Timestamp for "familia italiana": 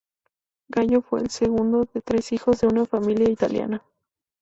2.87-3.83